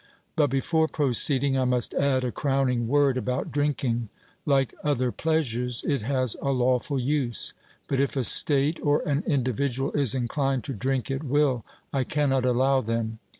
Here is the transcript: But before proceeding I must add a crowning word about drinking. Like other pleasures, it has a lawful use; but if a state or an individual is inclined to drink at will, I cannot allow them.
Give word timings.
But 0.35 0.47
before 0.49 0.87
proceeding 0.87 1.59
I 1.59 1.65
must 1.65 1.93
add 1.93 2.23
a 2.23 2.31
crowning 2.31 2.87
word 2.87 3.17
about 3.17 3.51
drinking. 3.51 4.09
Like 4.47 4.73
other 4.83 5.11
pleasures, 5.11 5.83
it 5.87 6.01
has 6.01 6.35
a 6.41 6.49
lawful 6.49 6.97
use; 6.99 7.53
but 7.87 7.99
if 7.99 8.15
a 8.17 8.23
state 8.23 8.79
or 8.81 9.01
an 9.03 9.21
individual 9.27 9.91
is 9.91 10.15
inclined 10.15 10.63
to 10.63 10.73
drink 10.73 11.11
at 11.11 11.21
will, 11.23 11.63
I 11.93 12.03
cannot 12.03 12.45
allow 12.45 12.81
them. 12.81 13.19